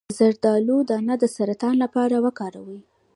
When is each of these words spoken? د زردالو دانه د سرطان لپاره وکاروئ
د 0.09 0.11
زردالو 0.19 0.77
دانه 0.89 1.15
د 1.19 1.23
سرطان 1.35 1.75
لپاره 1.83 2.15
وکاروئ 2.25 2.81